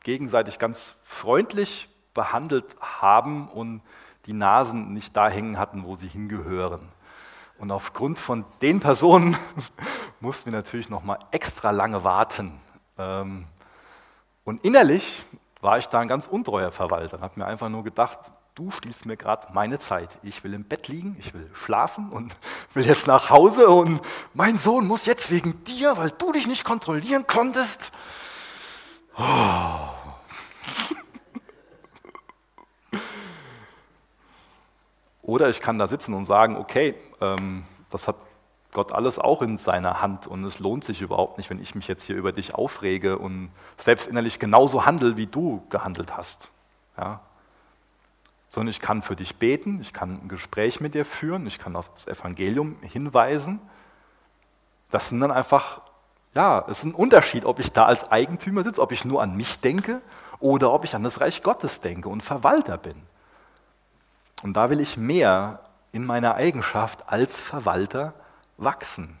[0.00, 3.82] gegenseitig ganz freundlich behandelt haben und
[4.26, 6.88] die Nasen nicht da hängen hatten, wo sie hingehören.
[7.58, 9.36] Und aufgrund von den Personen
[10.20, 12.60] mussten wir natürlich noch mal extra lange warten.
[12.98, 13.46] Ähm,
[14.44, 15.24] und innerlich
[15.60, 17.20] war ich da ein ganz untreuer Verwalter.
[17.20, 18.18] Habe mir einfach nur gedacht,
[18.54, 20.10] du stiehlst mir gerade meine Zeit.
[20.22, 22.36] Ich will im Bett liegen, ich will schlafen und
[22.74, 24.00] will jetzt nach Hause und
[24.34, 27.92] mein Sohn muss jetzt wegen dir, weil du dich nicht kontrollieren konntest.
[29.18, 29.76] Oh.
[35.22, 38.16] Oder ich kann da sitzen und sagen, okay, ähm, das hat
[38.72, 41.88] Gott alles auch in seiner Hand und es lohnt sich überhaupt nicht, wenn ich mich
[41.88, 46.50] jetzt hier über dich aufrege und selbst innerlich genauso handle, wie du gehandelt hast.
[46.96, 47.20] Ja?
[48.50, 51.74] Sondern ich kann für dich beten, ich kann ein Gespräch mit dir führen, ich kann
[51.74, 53.60] auf das Evangelium hinweisen.
[54.90, 55.80] Das sind dann einfach,
[56.36, 59.34] ja, es ist ein Unterschied, ob ich da als Eigentümer sitze, ob ich nur an
[59.34, 60.02] mich denke
[60.38, 62.96] oder ob ich an das Reich Gottes denke und Verwalter bin.
[64.42, 65.60] Und da will ich mehr
[65.92, 68.12] in meiner Eigenschaft als Verwalter
[68.58, 69.18] wachsen.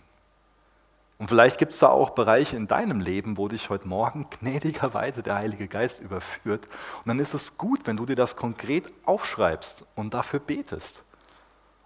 [1.16, 5.22] Und vielleicht gibt es da auch Bereiche in deinem Leben, wo dich heute Morgen gnädigerweise
[5.22, 6.66] der Heilige Geist überführt.
[6.98, 11.02] Und dann ist es gut, wenn du dir das konkret aufschreibst und dafür betest.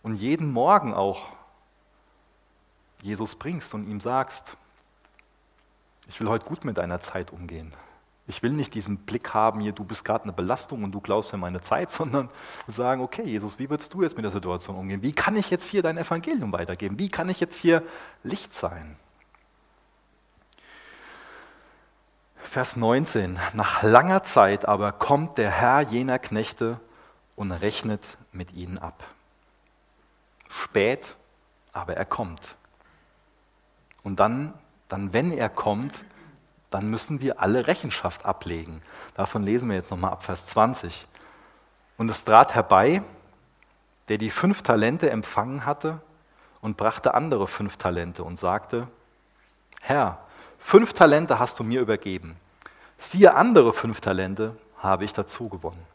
[0.02, 1.28] Und jeden Morgen auch
[3.00, 4.56] Jesus bringst und ihm sagst,
[6.10, 7.72] ich will heute gut mit deiner Zeit umgehen.
[8.26, 11.32] Ich will nicht diesen Blick haben, hier, du bist gerade eine Belastung und du klaust
[11.32, 12.30] mir meine Zeit, sondern
[12.66, 15.02] sagen, okay, Jesus, wie würdest du jetzt mit der Situation umgehen?
[15.02, 16.98] Wie kann ich jetzt hier dein Evangelium weitergeben?
[16.98, 17.84] Wie kann ich jetzt hier
[18.24, 18.96] Licht sein?
[22.36, 23.38] Vers 19.
[23.52, 26.80] Nach langer Zeit aber kommt der Herr jener Knechte
[27.36, 29.04] und rechnet mit ihnen ab.
[30.48, 31.14] Spät,
[31.72, 32.56] aber er kommt.
[34.02, 34.54] Und dann,
[34.90, 36.04] dann wenn er kommt,
[36.70, 38.82] dann müssen wir alle Rechenschaft ablegen.
[39.14, 41.06] Davon lesen wir jetzt nochmal ab Vers 20.
[41.96, 43.02] Und es trat herbei,
[44.08, 46.00] der die fünf Talente empfangen hatte
[46.60, 48.88] und brachte andere fünf Talente und sagte,
[49.80, 50.18] Herr,
[50.58, 52.36] fünf Talente hast du mir übergeben.
[52.98, 55.86] Siehe, andere fünf Talente habe ich dazu gewonnen.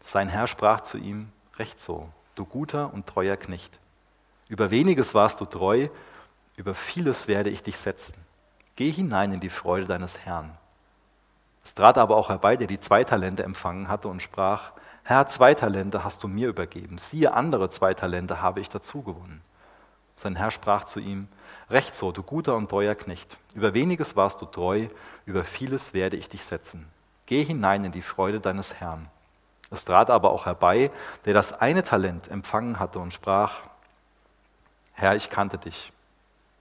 [0.00, 3.78] Sein Herr sprach zu ihm, recht so, du guter und treuer Knecht.
[4.48, 5.88] Über weniges warst du treu,
[6.58, 8.14] über vieles werde ich dich setzen.
[8.74, 10.58] Geh hinein in die Freude deines Herrn.
[11.62, 14.72] Es trat aber auch herbei, der die zwei Talente empfangen hatte und sprach,
[15.04, 19.40] Herr, zwei Talente hast du mir übergeben, siehe, andere zwei Talente habe ich dazu gewonnen.
[20.16, 21.28] Sein Herr sprach zu ihm,
[21.70, 24.88] Recht so, du guter und treuer Knecht, über weniges warst du treu,
[25.26, 26.88] über vieles werde ich dich setzen.
[27.26, 29.08] Geh hinein in die Freude deines Herrn.
[29.70, 30.90] Es trat aber auch herbei,
[31.24, 33.60] der das eine Talent empfangen hatte und sprach,
[34.94, 35.92] Herr, ich kannte dich,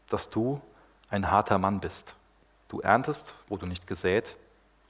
[0.09, 0.61] dass du
[1.09, 2.15] ein harter Mann bist.
[2.69, 4.35] Du erntest, wo du nicht gesät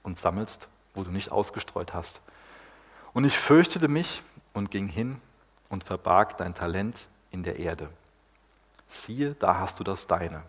[0.04, 2.22] und sammelst, wo du nicht ausgestreut hast.
[3.14, 4.22] Und ich fürchtete mich
[4.54, 5.22] und ging hin
[5.70, 7.90] und verbarg dein Talent in der Erde.
[8.90, 10.44] Siehe, da hast du das deine.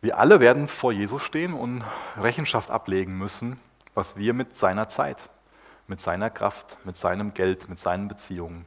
[0.00, 1.82] Wir alle werden vor Jesus stehen und
[2.16, 3.58] Rechenschaft ablegen müssen,
[3.94, 5.16] was wir mit seiner Zeit,
[5.86, 8.66] mit seiner Kraft, mit seinem Geld, mit seinen Beziehungen,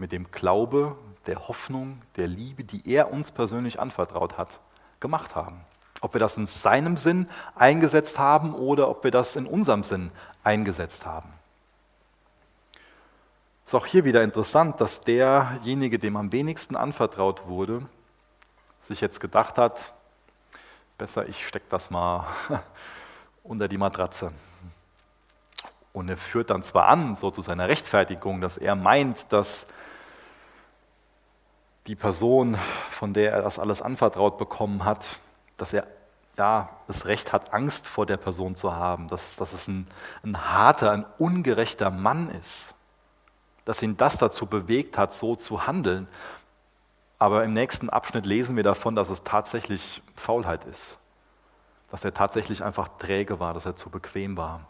[0.00, 4.58] mit dem Glaube, der Hoffnung, der Liebe, die er uns persönlich anvertraut hat,
[4.98, 5.60] gemacht haben.
[6.00, 10.10] Ob wir das in seinem Sinn eingesetzt haben oder ob wir das in unserem Sinn
[10.42, 11.30] eingesetzt haben.
[13.66, 17.82] Ist auch hier wieder interessant, dass derjenige, dem am wenigsten anvertraut wurde,
[18.82, 19.94] sich jetzt gedacht hat,
[20.98, 22.26] besser ich stecke das mal
[23.44, 24.32] unter die Matratze.
[25.92, 29.66] Und er führt dann zwar an, so zu seiner Rechtfertigung, dass er meint, dass
[31.90, 32.56] die Person,
[32.92, 35.18] von der er das alles anvertraut bekommen hat,
[35.56, 35.88] dass er
[36.36, 39.88] ja, das Recht hat, Angst vor der Person zu haben, dass, dass es ein,
[40.22, 42.76] ein harter, ein ungerechter Mann ist,
[43.64, 46.06] dass ihn das dazu bewegt hat, so zu handeln.
[47.18, 50.96] Aber im nächsten Abschnitt lesen wir davon, dass es tatsächlich Faulheit ist,
[51.90, 54.60] dass er tatsächlich einfach träge war, dass er zu bequem war.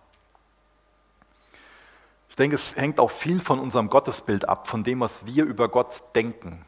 [2.30, 5.68] Ich denke, es hängt auch viel von unserem Gottesbild ab, von dem, was wir über
[5.68, 6.64] Gott denken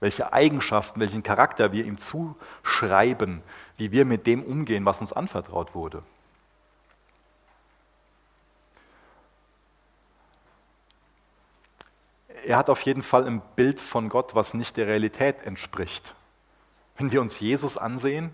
[0.00, 3.42] welche Eigenschaften, welchen Charakter wir ihm zuschreiben,
[3.76, 6.02] wie wir mit dem umgehen, was uns anvertraut wurde.
[12.46, 16.14] Er hat auf jeden Fall ein Bild von Gott, was nicht der Realität entspricht.
[16.96, 18.30] Wenn wir uns Jesus ansehen,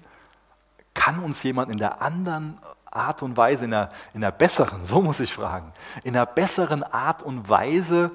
[0.94, 5.02] kann uns jemand in der anderen Art und Weise, in der, in der besseren, so
[5.02, 5.72] muss ich fragen,
[6.04, 8.12] in der besseren Art und Weise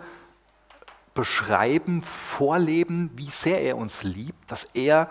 [1.14, 5.10] beschreiben, vorleben, wie sehr er uns liebt, dass er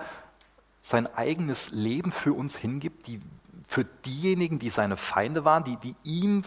[0.81, 3.21] sein eigenes Leben für uns hingibt, die,
[3.67, 6.43] für diejenigen, die seine Feinde waren, die, die ihm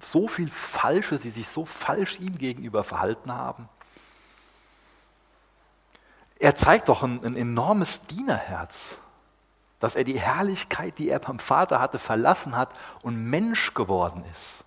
[0.00, 3.68] so viel Falsches, die sich so falsch ihm gegenüber verhalten haben.
[6.38, 9.00] Er zeigt doch ein, ein enormes Dienerherz,
[9.80, 12.70] dass er die Herrlichkeit, die er beim Vater hatte, verlassen hat
[13.02, 14.64] und Mensch geworden ist.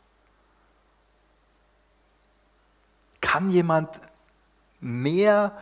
[3.22, 4.02] Kann jemand
[4.82, 5.58] mehr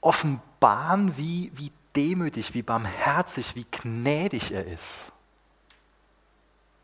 [0.00, 5.12] offenbaren, wie, wie demütig, wie barmherzig, wie gnädig er ist?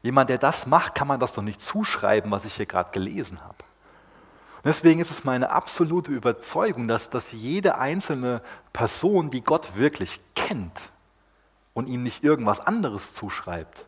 [0.02, 3.42] Jemand, der das macht, kann man das doch nicht zuschreiben, was ich hier gerade gelesen
[3.42, 3.56] habe.
[4.64, 10.80] Deswegen ist es meine absolute Überzeugung, dass, dass jede einzelne Person, die Gott wirklich kennt
[11.72, 13.84] und ihm nicht irgendwas anderes zuschreibt,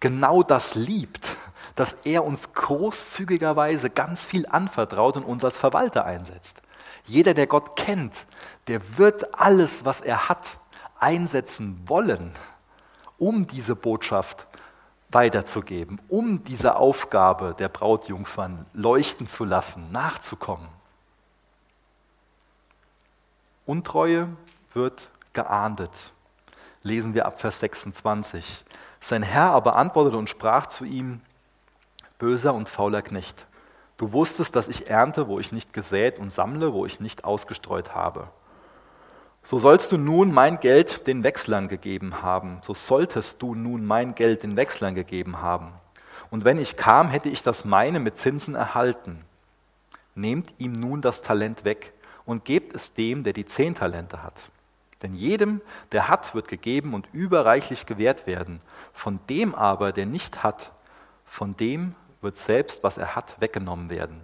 [0.00, 1.36] genau das liebt,
[1.74, 6.62] dass er uns großzügigerweise ganz viel anvertraut und uns als Verwalter einsetzt.
[7.04, 8.26] Jeder, der Gott kennt,
[8.68, 10.46] der wird alles, was er hat,
[10.98, 12.32] einsetzen wollen,
[13.18, 14.46] um diese Botschaft
[15.10, 20.68] weiterzugeben, um diese Aufgabe der Brautjungfern leuchten zu lassen, nachzukommen.
[23.66, 24.28] Untreue
[24.74, 26.12] wird geahndet.
[26.82, 28.64] Lesen wir ab Vers 26.
[29.00, 31.20] Sein Herr aber antwortete und sprach zu ihm,
[32.22, 33.48] böser und fauler Knecht,
[33.96, 37.96] du wusstest, dass ich ernte, wo ich nicht gesät und sammle, wo ich nicht ausgestreut
[37.96, 38.28] habe.
[39.42, 44.14] So sollst du nun mein Geld den Wechslern gegeben haben, so solltest du nun mein
[44.14, 45.72] Geld den Wechslern gegeben haben.
[46.30, 49.24] Und wenn ich kam, hätte ich das meine mit Zinsen erhalten.
[50.14, 51.92] Nehmt ihm nun das Talent weg
[52.24, 54.48] und gebt es dem, der die zehn Talente hat.
[55.02, 58.60] Denn jedem, der hat, wird gegeben und überreichlich gewährt werden.
[58.92, 60.70] Von dem aber, der nicht hat,
[61.24, 64.20] von dem wird selbst, was er hat, weggenommen werden.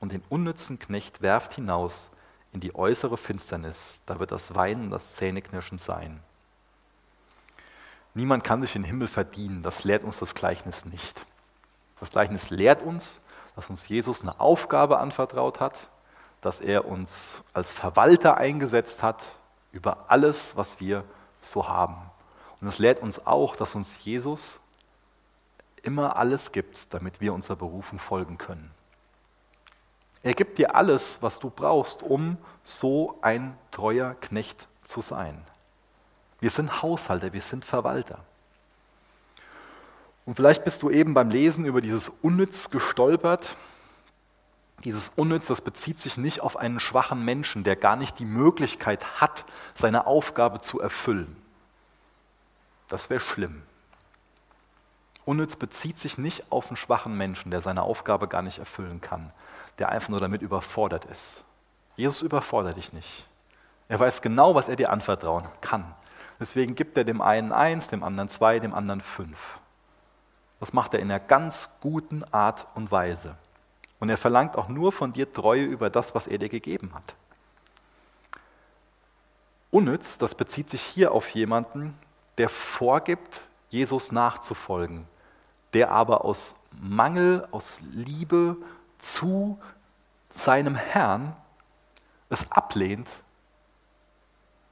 [0.00, 2.10] Und den unnützen Knecht werft hinaus
[2.52, 6.20] in die äußere Finsternis, da wird das Weinen und das Zähneknirschen sein.
[8.14, 11.26] Niemand kann sich den Himmel verdienen, das lehrt uns das Gleichnis nicht.
[12.00, 13.20] Das Gleichnis lehrt uns,
[13.54, 15.90] dass uns Jesus eine Aufgabe anvertraut hat,
[16.40, 19.38] dass er uns als Verwalter eingesetzt hat
[19.72, 21.04] über alles, was wir
[21.40, 21.96] so haben.
[22.60, 24.60] Und es lehrt uns auch, dass uns Jesus
[25.86, 28.70] immer alles gibt, damit wir unserer Berufung folgen können.
[30.22, 35.40] Er gibt dir alles, was du brauchst, um so ein treuer Knecht zu sein.
[36.40, 38.18] Wir sind Haushalter, wir sind Verwalter.
[40.24, 43.56] Und vielleicht bist du eben beim Lesen über dieses Unnütz gestolpert.
[44.82, 49.20] Dieses Unnütz, das bezieht sich nicht auf einen schwachen Menschen, der gar nicht die Möglichkeit
[49.20, 49.44] hat,
[49.74, 51.36] seine Aufgabe zu erfüllen.
[52.88, 53.62] Das wäre schlimm.
[55.26, 59.32] Unnütz bezieht sich nicht auf einen schwachen Menschen, der seine Aufgabe gar nicht erfüllen kann,
[59.78, 61.44] der einfach nur damit überfordert ist.
[61.96, 63.26] Jesus überfordert dich nicht.
[63.88, 65.94] Er weiß genau, was er dir anvertrauen kann.
[66.38, 69.58] Deswegen gibt er dem einen eins, dem anderen zwei, dem anderen fünf.
[70.60, 73.36] Das macht er in einer ganz guten Art und Weise.
[73.98, 77.14] Und er verlangt auch nur von dir Treue über das, was er dir gegeben hat.
[79.72, 81.98] Unnütz, das bezieht sich hier auf jemanden,
[82.38, 85.06] der vorgibt, Jesus nachzufolgen,
[85.76, 88.56] der aber aus Mangel, aus Liebe
[88.98, 89.58] zu
[90.30, 91.36] seinem Herrn
[92.30, 93.22] es ablehnt,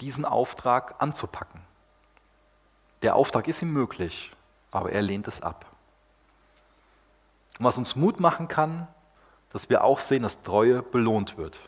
[0.01, 1.61] diesen Auftrag anzupacken.
[3.03, 4.33] Der Auftrag ist ihm möglich,
[4.71, 5.67] aber er lehnt es ab.
[7.59, 8.89] Und was uns Mut machen kann,
[9.51, 11.59] dass wir auch sehen, dass Treue belohnt wird.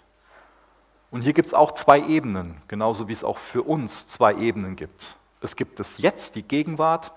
[1.11, 4.77] Und hier gibt es auch zwei Ebenen, genauso wie es auch für uns zwei Ebenen
[4.77, 5.19] gibt.
[5.43, 7.13] Es gibt es jetzt, die Gegenwart,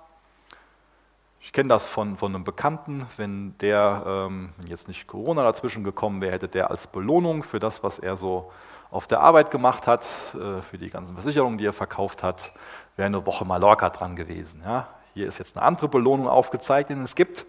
[1.41, 5.83] ich kenne das von, von einem Bekannten, wenn der, ähm, wenn jetzt nicht Corona dazwischen
[5.83, 8.51] gekommen wäre, hätte der als Belohnung für das, was er so
[8.91, 12.51] auf der Arbeit gemacht hat, äh, für die ganzen Versicherungen, die er verkauft hat,
[12.95, 14.61] wäre eine Woche Mallorca dran gewesen.
[14.65, 14.87] Ja?
[15.13, 17.45] Hier ist jetzt eine andere Belohnung aufgezeigt, denn es gibt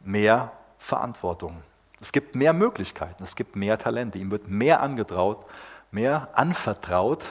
[0.00, 1.62] mehr Verantwortung.
[2.00, 4.18] Es gibt mehr Möglichkeiten, es gibt mehr Talente.
[4.18, 5.44] Ihm wird mehr angetraut,
[5.90, 7.24] mehr anvertraut,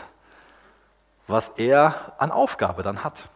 [1.28, 3.30] was er an Aufgabe dann hat.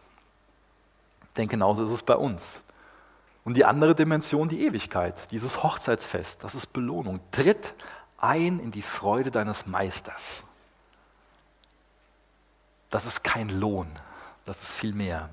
[1.36, 2.62] Denn genauso ist es bei uns.
[3.44, 7.20] Und die andere Dimension, die Ewigkeit, dieses Hochzeitsfest, das ist Belohnung.
[7.30, 7.74] Tritt
[8.16, 10.44] ein in die Freude deines Meisters.
[12.90, 13.88] Das ist kein Lohn,
[14.44, 15.28] das ist viel mehr.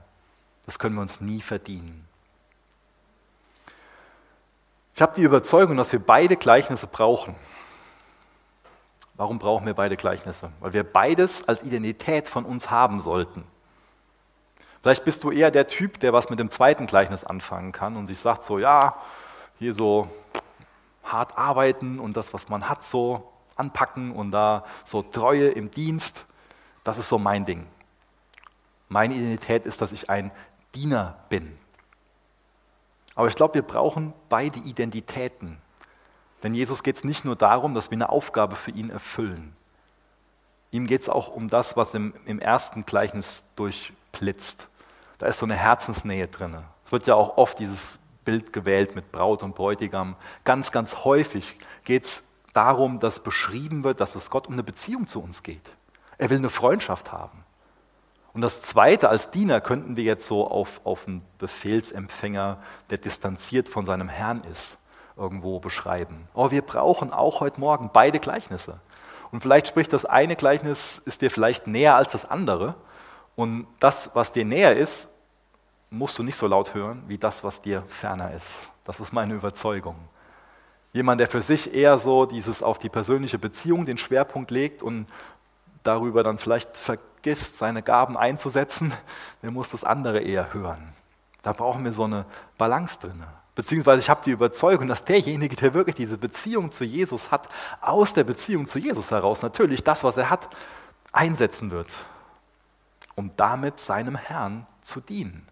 [0.65, 2.07] Das können wir uns nie verdienen.
[4.93, 7.35] Ich habe die Überzeugung, dass wir beide Gleichnisse brauchen.
[9.13, 10.51] Warum brauchen wir beide Gleichnisse?
[10.59, 13.43] Weil wir beides als Identität von uns haben sollten.
[14.81, 18.07] Vielleicht bist du eher der Typ, der was mit dem zweiten Gleichnis anfangen kann und
[18.07, 18.95] sich sagt so, ja,
[19.59, 20.09] hier so
[21.03, 26.25] hart arbeiten und das, was man hat, so anpacken und da so Treue im Dienst,
[26.83, 27.67] das ist so mein Ding.
[28.89, 30.31] Meine Identität ist, dass ich ein
[30.73, 31.57] Diener bin.
[33.13, 35.57] Aber ich glaube, wir brauchen beide Identitäten.
[36.41, 39.55] Denn Jesus geht es nicht nur darum, dass wir eine Aufgabe für ihn erfüllen.
[40.71, 44.70] Ihm geht es auch um das, was im, im ersten Gleichnis durchblitzt
[45.21, 46.57] da ist so eine Herzensnähe drin.
[46.83, 47.93] Es wird ja auch oft dieses
[48.25, 50.15] Bild gewählt mit Braut und Bräutigam.
[50.45, 55.05] Ganz, ganz häufig geht es darum, dass beschrieben wird, dass es Gott um eine Beziehung
[55.05, 55.61] zu uns geht.
[56.17, 57.43] Er will eine Freundschaft haben.
[58.33, 62.57] Und das Zweite, als Diener könnten wir jetzt so auf, auf einen Befehlsempfänger,
[62.89, 64.79] der distanziert von seinem Herrn ist,
[65.17, 66.29] irgendwo beschreiben.
[66.33, 68.79] Aber wir brauchen auch heute Morgen beide Gleichnisse.
[69.31, 72.73] Und vielleicht spricht das eine Gleichnis, ist dir vielleicht näher als das andere.
[73.35, 75.09] Und das, was dir näher ist,
[75.91, 78.69] musst du nicht so laut hören, wie das, was dir ferner ist.
[78.85, 79.97] Das ist meine Überzeugung.
[80.93, 85.05] Jemand, der für sich eher so dieses auf die persönliche Beziehung den Schwerpunkt legt und
[85.83, 88.93] darüber dann vielleicht vergisst, seine Gaben einzusetzen,
[89.43, 90.93] der muss das andere eher hören.
[91.43, 92.25] Da brauchen wir so eine
[92.57, 93.23] Balance drin.
[93.53, 97.49] Beziehungsweise ich habe die Überzeugung, dass derjenige, der wirklich diese Beziehung zu Jesus hat,
[97.81, 100.49] aus der Beziehung zu Jesus heraus natürlich das, was er hat,
[101.11, 101.89] einsetzen wird,
[103.15, 105.50] um damit seinem Herrn zu dienen.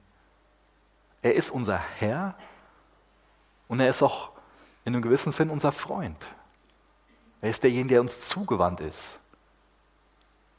[1.21, 2.35] Er ist unser Herr
[3.67, 4.31] und er ist auch
[4.85, 6.17] in einem gewissen Sinn unser Freund.
[7.41, 9.19] Er ist derjenige, der uns zugewandt ist,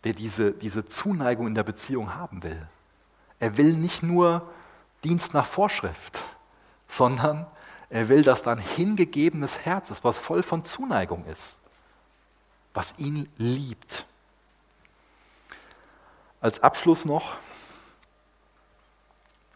[0.04, 2.66] der diese, diese Zuneigung in der Beziehung haben will.
[3.38, 4.50] Er will nicht nur
[5.04, 6.22] Dienst nach Vorschrift,
[6.88, 7.46] sondern
[7.88, 11.58] er will, dass da ein hingegebenes Herz ist, was voll von Zuneigung ist,
[12.74, 14.06] was ihn liebt.
[16.40, 17.34] Als Abschluss noch,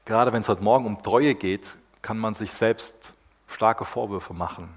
[0.05, 3.15] gerade wenn es heute Morgen um Treue geht, kann man sich selbst
[3.47, 4.69] starke Vorwürfe machen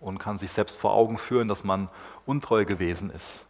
[0.00, 1.88] und kann sich selbst vor Augen führen, dass man
[2.26, 3.46] untreu gewesen ist.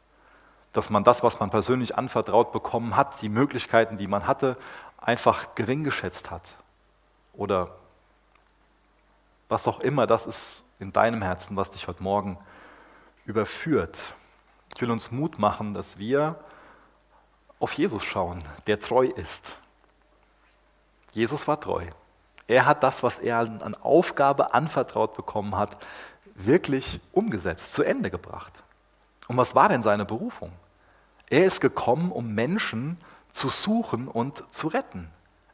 [0.73, 4.57] Dass man das, was man persönlich anvertraut bekommen hat, die Möglichkeiten, die man hatte,
[4.99, 6.43] einfach gering geschätzt hat.
[7.33, 7.77] Oder
[9.49, 12.39] was auch immer das ist in deinem Herzen, was dich heute Morgen
[13.25, 14.15] überführt.
[14.75, 16.39] Ich will uns Mut machen, dass wir
[17.59, 19.57] auf Jesus schauen, der treu ist.
[21.13, 21.87] Jesus war treu.
[22.47, 25.77] Er hat das, was er an Aufgabe anvertraut bekommen hat,
[26.35, 28.63] wirklich umgesetzt, zu Ende gebracht.
[29.27, 30.53] Und was war denn seine Berufung?
[31.29, 32.99] Er ist gekommen, um Menschen
[33.33, 35.11] zu suchen und zu retten.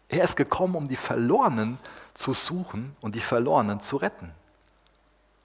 [0.08, 1.78] Er ist gekommen, um die Verlorenen
[2.14, 4.32] zu suchen und die Verlorenen zu retten.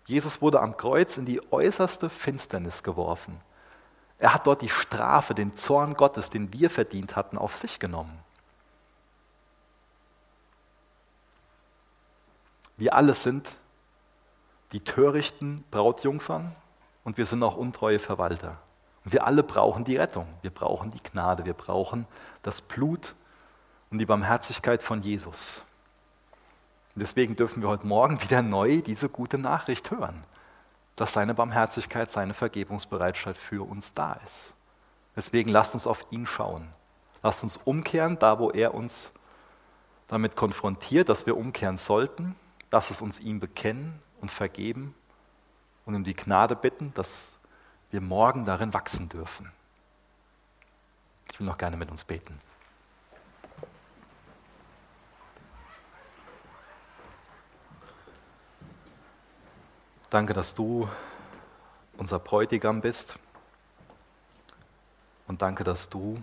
[0.05, 3.39] Jesus wurde am Kreuz in die äußerste Finsternis geworfen.
[4.19, 8.19] Er hat dort die Strafe, den Zorn Gottes, den wir verdient hatten, auf sich genommen.
[12.79, 13.49] Wir alle sind
[14.71, 16.55] die törichten Brautjungfern
[17.03, 18.57] und wir sind auch untreue Verwalter.
[19.03, 22.07] Und wir alle brauchen die Rettung, wir brauchen die Gnade, wir brauchen
[22.41, 23.15] das Blut
[23.91, 25.61] und die Barmherzigkeit von Jesus.
[26.95, 30.23] Und deswegen dürfen wir heute Morgen wieder neu diese gute Nachricht hören,
[30.95, 34.53] dass seine Barmherzigkeit, seine Vergebungsbereitschaft für uns da ist.
[35.17, 36.69] Deswegen lasst uns auf ihn schauen.
[37.23, 39.11] Lasst uns umkehren, da wo er uns
[40.07, 42.37] damit konfrontiert, dass wir umkehren sollten
[42.71, 44.93] Lass es uns ihm bekennen und vergeben
[45.85, 47.37] und um die Gnade bitten, dass
[47.91, 49.51] wir morgen darin wachsen dürfen.
[51.31, 52.39] Ich will noch gerne mit uns beten.
[60.09, 60.89] Danke, dass du
[61.97, 63.17] unser Bräutigam bist.
[65.27, 66.19] Und danke, dass du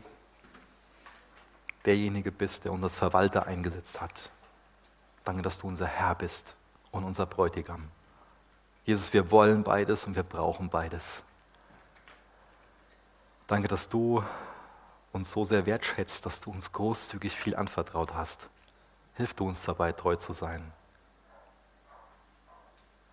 [1.85, 4.33] derjenige bist, der uns als Verwalter eingesetzt hat.
[5.27, 6.55] Danke, dass du unser Herr bist
[6.93, 7.91] und unser Bräutigam.
[8.85, 11.25] Jesus, wir wollen beides und wir brauchen beides.
[13.49, 14.23] Danke, dass du
[15.13, 18.49] uns so sehr wertschätzt, dass du uns großzügig viel anvertraut hast.
[19.15, 20.73] Hilf du uns dabei, treu zu sein.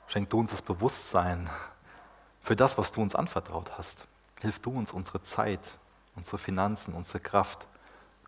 [0.06, 1.50] Schenk du uns das Bewusstsein
[2.44, 4.06] für das, was du uns anvertraut hast.
[4.42, 5.80] Hilf du uns unsere Zeit,
[6.16, 7.66] unsere Finanzen, unsere Kraft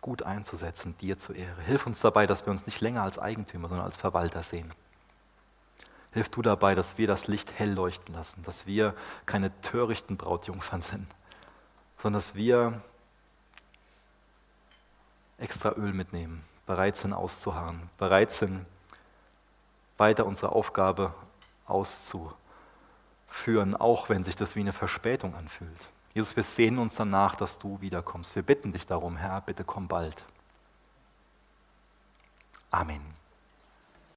[0.06, 1.60] gut einzusetzen, dir zur Ehre.
[1.62, 4.72] Hilf uns dabei, dass wir uns nicht länger als Eigentümer, sondern als Verwalter sehen.
[6.12, 8.94] Hilf du dabei, dass wir das Licht hell leuchten lassen, dass wir
[9.26, 11.08] keine törichten Brautjungfern sind,
[11.96, 12.80] sondern dass wir
[15.38, 18.64] extra Öl mitnehmen, bereit sind auszuharren, bereit sind,
[19.96, 21.12] weiter unsere Aufgabe
[21.66, 22.36] auszuführen,
[23.74, 25.80] auch wenn sich das wie eine Verspätung anfühlt.
[26.16, 28.34] Jesus, wir sehen uns danach, dass du wiederkommst.
[28.34, 30.24] Wir bitten dich darum, Herr, bitte komm bald.
[32.70, 33.02] Amen.